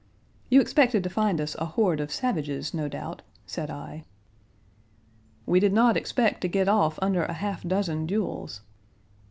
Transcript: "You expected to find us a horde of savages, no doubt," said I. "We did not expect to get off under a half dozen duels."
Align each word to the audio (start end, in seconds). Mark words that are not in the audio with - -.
"You 0.49 0.61
expected 0.61 1.03
to 1.03 1.11
find 1.11 1.39
us 1.39 1.55
a 1.59 1.65
horde 1.65 1.99
of 1.99 2.11
savages, 2.11 2.73
no 2.73 2.87
doubt," 2.87 3.21
said 3.45 3.69
I. 3.69 4.03
"We 5.45 5.59
did 5.59 5.73
not 5.73 5.95
expect 5.95 6.41
to 6.41 6.47
get 6.47 6.67
off 6.67 6.97
under 7.03 7.21
a 7.25 7.33
half 7.33 7.61
dozen 7.61 8.07
duels." 8.07 8.61